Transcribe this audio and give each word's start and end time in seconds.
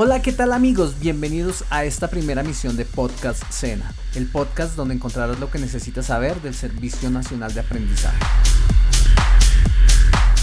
Hola, 0.00 0.22
¿qué 0.22 0.30
tal 0.30 0.52
amigos? 0.52 1.00
Bienvenidos 1.00 1.64
a 1.70 1.82
esta 1.82 2.06
primera 2.06 2.44
misión 2.44 2.76
de 2.76 2.84
Podcast 2.84 3.42
Cena, 3.50 3.92
el 4.14 4.28
podcast 4.28 4.76
donde 4.76 4.94
encontrarás 4.94 5.40
lo 5.40 5.50
que 5.50 5.58
necesitas 5.58 6.06
saber 6.06 6.40
del 6.40 6.54
Servicio 6.54 7.10
Nacional 7.10 7.52
de 7.52 7.58
Aprendizaje. 7.58 8.16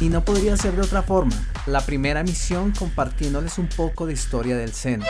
Y 0.00 0.10
no 0.10 0.22
podría 0.22 0.54
ser 0.58 0.76
de 0.76 0.82
otra 0.82 1.02
forma, 1.02 1.34
la 1.64 1.80
primera 1.80 2.22
misión 2.22 2.72
compartiéndoles 2.78 3.56
un 3.56 3.70
poco 3.70 4.04
de 4.04 4.12
historia 4.12 4.54
del 4.54 4.74
SENA. 4.74 5.06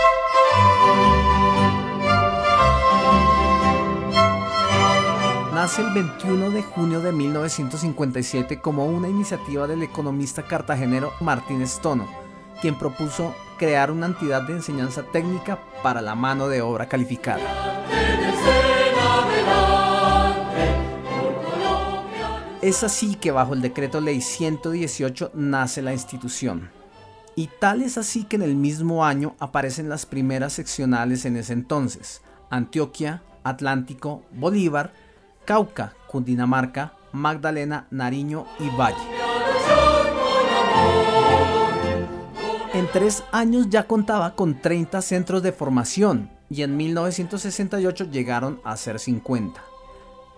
Nace 5.53 5.83
el 5.83 5.93
21 5.93 6.51
de 6.51 6.63
junio 6.63 7.01
de 7.01 7.11
1957 7.11 8.61
como 8.61 8.87
una 8.87 9.09
iniciativa 9.09 9.67
del 9.67 9.83
economista 9.83 10.45
cartagenero 10.45 11.13
Martín 11.21 11.67
Stono, 11.67 12.07
quien 12.61 12.79
propuso 12.79 13.35
crear 13.59 13.91
una 13.91 14.07
entidad 14.07 14.43
de 14.43 14.55
enseñanza 14.55 15.03
técnica 15.03 15.59
para 15.83 16.01
la 16.01 16.15
mano 16.15 16.49
de 16.49 16.63
obra 16.63 16.89
calificada. 16.89 17.41
Es 22.61 22.83
así 22.83 23.15
que 23.15 23.31
bajo 23.31 23.55
el 23.55 23.63
decreto 23.63 24.01
ley 24.01 24.21
118 24.21 25.31
nace 25.35 25.81
la 25.81 25.93
institución. 25.93 26.71
Y 27.37 27.49
tal 27.61 27.83
es 27.83 27.97
así 27.97 28.25
que 28.25 28.37
en 28.37 28.43
el 28.43 28.57
mismo 28.57 29.05
año 29.05 29.37
aparecen 29.39 29.89
las 29.89 30.07
primeras 30.07 30.55
seccionales 30.55 31.25
en 31.25 31.37
ese 31.37 31.53
entonces, 31.53 32.21
Antioquia, 32.51 33.23
Atlántico, 33.45 34.25
Bolívar, 34.33 34.93
Cauca, 35.45 35.95
Cundinamarca, 36.09 36.95
Magdalena, 37.13 37.87
Nariño 37.91 38.45
y 38.59 38.69
Valle. 38.77 39.18
Tres 42.93 43.23
años 43.33 43.69
ya 43.69 43.87
contaba 43.87 44.35
con 44.35 44.63
30 44.63 45.03
centros 45.03 45.43
de 45.43 45.53
formación 45.53 46.31
y 46.49 46.63
en 46.63 46.75
1968 46.79 48.11
llegaron 48.11 48.63
a 48.65 48.79
ser 48.79 48.99
50. 48.99 49.63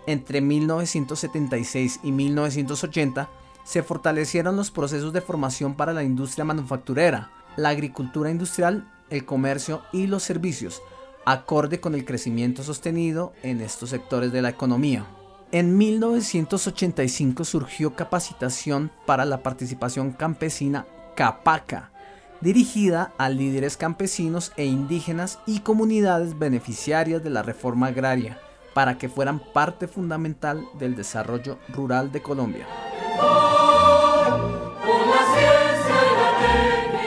Entre 0.08 0.40
1976 0.40 2.00
y 2.02 2.10
1980 2.10 3.28
se 3.62 3.84
fortalecieron 3.84 4.56
los 4.56 4.72
procesos 4.72 5.12
de 5.12 5.20
formación 5.20 5.76
para 5.76 5.92
la 5.92 6.02
industria 6.02 6.44
manufacturera, 6.44 7.30
la 7.56 7.68
agricultura 7.68 8.32
industrial, 8.32 8.90
el 9.10 9.24
comercio 9.24 9.82
y 9.92 10.08
los 10.08 10.24
servicios, 10.24 10.82
acorde 11.24 11.78
con 11.78 11.94
el 11.94 12.04
crecimiento 12.04 12.64
sostenido 12.64 13.32
en 13.44 13.60
estos 13.60 13.90
sectores 13.90 14.32
de 14.32 14.42
la 14.42 14.48
economía. 14.48 15.06
En 15.52 15.78
1985 15.78 17.44
surgió 17.44 17.94
capacitación 17.94 18.90
para 19.06 19.24
la 19.24 19.44
participación 19.44 20.10
campesina 20.10 20.86
CAPACA, 21.14 21.92
dirigida 22.40 23.12
a 23.18 23.28
líderes 23.28 23.76
campesinos 23.76 24.52
e 24.56 24.64
indígenas 24.64 25.38
y 25.46 25.60
comunidades 25.60 26.38
beneficiarias 26.38 27.22
de 27.22 27.30
la 27.30 27.42
reforma 27.42 27.88
agraria, 27.88 28.38
para 28.74 28.98
que 28.98 29.08
fueran 29.08 29.40
parte 29.52 29.88
fundamental 29.88 30.66
del 30.78 30.96
desarrollo 30.96 31.58
rural 31.68 32.12
de 32.12 32.22
Colombia. 32.22 32.66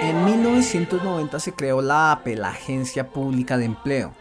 En 0.02 0.26
1990 0.26 1.40
se 1.40 1.54
creó 1.54 1.82
la 1.82 2.12
APE, 2.12 2.36
la 2.36 2.50
Agencia 2.50 3.10
Pública 3.10 3.58
de 3.58 3.66
Empleo, 3.66 4.14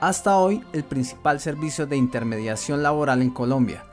hasta 0.00 0.36
hoy 0.36 0.64
el 0.72 0.84
principal 0.84 1.40
servicio 1.40 1.86
de 1.86 1.96
intermediación 1.96 2.82
laboral 2.82 3.22
en 3.22 3.30
Colombia, 3.30 3.84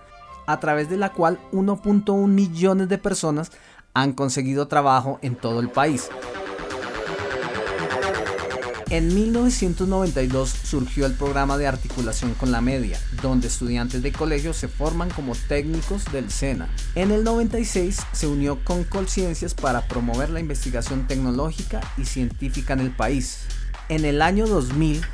a 0.45 0.59
través 0.59 0.89
de 0.89 0.97
la 0.97 1.13
cual 1.13 1.39
1.1 1.51 2.27
millones 2.27 2.89
de 2.89 2.97
personas 2.97 3.51
han 3.93 4.13
conseguido 4.13 4.67
trabajo 4.67 5.19
en 5.21 5.35
todo 5.35 5.59
el 5.59 5.69
país. 5.69 6.09
En 8.91 9.13
1992 9.13 10.49
surgió 10.49 11.05
el 11.05 11.13
programa 11.13 11.59
de 11.59 11.67
articulación 11.67 12.33
con 12.33 12.51
la 12.51 12.59
media, 12.59 12.99
donde 13.21 13.47
estudiantes 13.47 14.01
de 14.01 14.11
colegio 14.11 14.51
se 14.51 14.67
forman 14.67 15.11
como 15.11 15.35
técnicos 15.35 16.05
del 16.11 16.31
SENA. 16.31 16.69
En 16.95 17.11
el 17.11 17.23
96 17.23 17.99
se 18.11 18.25
unió 18.25 18.63
con 18.63 18.83
Colciencias 18.83 19.53
para 19.53 19.87
promover 19.87 20.31
la 20.31 20.39
investigación 20.39 21.05
tecnológica 21.05 21.81
y 21.99 22.05
científica 22.05 22.73
en 22.73 22.79
el 22.79 22.89
país. 22.89 23.41
En 23.89 24.05
el 24.05 24.23
año 24.23 24.47
2000 24.47 25.05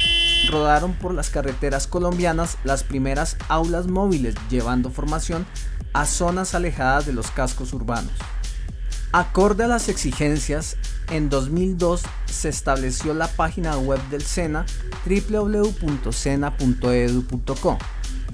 rodaron 0.49 0.93
por 0.93 1.13
las 1.13 1.29
carreteras 1.29 1.85
colombianas 1.85 2.57
las 2.63 2.83
primeras 2.83 3.35
aulas 3.49 3.87
móviles 3.87 4.35
llevando 4.49 4.89
formación 4.89 5.45
a 5.91 6.05
zonas 6.05 6.55
alejadas 6.55 7.05
de 7.05 7.11
los 7.11 7.29
cascos 7.29 7.73
urbanos. 7.73 8.13
Acorde 9.15 9.63
a 9.63 9.67
las 9.67 9.87
exigencias, 9.87 10.75
en 11.09 11.29
2002 11.29 12.01
se 12.25 12.49
estableció 12.49 13.13
la 13.13 13.29
página 13.29 13.77
web 13.77 14.01
del 14.09 14.21
SENA 14.21 14.65
www.sena.edu.co, 15.05 17.77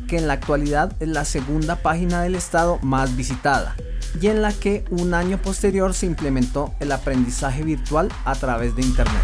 que 0.08 0.18
en 0.18 0.26
la 0.26 0.34
actualidad 0.34 0.96
es 1.00 1.10
la 1.10 1.24
segunda 1.24 1.76
página 1.76 2.24
del 2.24 2.34
Estado 2.34 2.80
más 2.82 3.16
visitada 3.16 3.76
y 4.20 4.26
en 4.26 4.42
la 4.42 4.54
que 4.54 4.84
un 4.90 5.14
año 5.14 5.40
posterior 5.40 5.94
se 5.94 6.08
implementó 6.08 6.74
el 6.80 6.92
aprendizaje 6.92 7.62
virtual 7.62 8.10
a 8.26 8.34
través 8.34 8.76
de 8.76 8.82
Internet. 8.82 9.22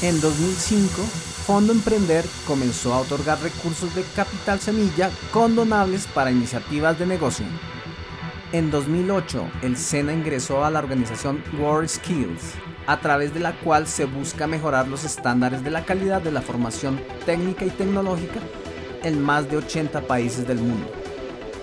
En 0.00 0.18
2005, 0.18 1.02
Fondo 1.46 1.74
Emprender 1.74 2.24
comenzó 2.46 2.94
a 2.94 3.00
otorgar 3.00 3.38
recursos 3.42 3.94
de 3.94 4.02
capital 4.16 4.60
semilla 4.60 5.10
condonables 5.30 6.06
para 6.06 6.30
iniciativas 6.30 6.98
de 6.98 7.04
negocio 7.04 7.44
en 8.54 8.70
2008, 8.70 9.50
el 9.62 9.76
SENA 9.76 10.12
ingresó 10.12 10.64
a 10.64 10.70
la 10.70 10.78
organización 10.78 11.42
World 11.58 11.88
Skills, 11.88 12.40
a 12.86 13.00
través 13.00 13.34
de 13.34 13.40
la 13.40 13.52
cual 13.58 13.88
se 13.88 14.04
busca 14.04 14.46
mejorar 14.46 14.86
los 14.86 15.02
estándares 15.02 15.64
de 15.64 15.72
la 15.72 15.84
calidad 15.84 16.22
de 16.22 16.30
la 16.30 16.40
formación 16.40 17.00
técnica 17.26 17.64
y 17.64 17.70
tecnológica 17.70 18.38
en 19.02 19.20
más 19.20 19.50
de 19.50 19.56
80 19.56 20.02
países 20.02 20.46
del 20.46 20.58
mundo. 20.58 20.86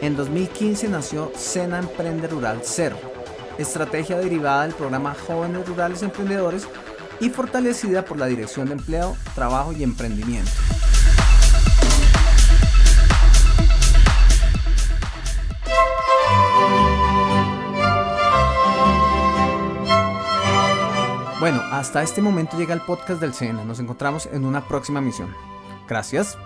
En 0.01 0.17
2015 0.17 0.89
nació 0.89 1.31
SENA 1.33 1.79
Emprende 1.79 2.27
Rural 2.27 2.59
Cero, 2.61 2.97
estrategia 3.57 4.17
derivada 4.17 4.63
del 4.63 4.73
programa 4.73 5.15
Jóvenes 5.15 5.65
Rurales 5.65 6.03
Emprendedores 6.03 6.67
y 7.21 7.29
fortalecida 7.29 8.03
por 8.03 8.19
la 8.19 8.25
Dirección 8.25 8.67
de 8.67 8.73
Empleo, 8.73 9.15
Trabajo 9.33 9.71
y 9.71 9.83
Emprendimiento. 9.83 10.51
Bueno, 21.41 21.59
hasta 21.71 22.03
este 22.03 22.21
momento 22.21 22.55
llega 22.55 22.75
el 22.75 22.81
podcast 22.81 23.19
del 23.19 23.33
SENA. 23.33 23.65
Nos 23.65 23.79
encontramos 23.79 24.27
en 24.27 24.45
una 24.45 24.67
próxima 24.67 25.01
misión. 25.01 25.35
Gracias. 25.87 26.37